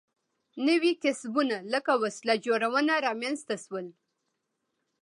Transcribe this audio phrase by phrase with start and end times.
[0.67, 3.87] نوي کسبونه لکه وسله جوړونه رامنځته شول.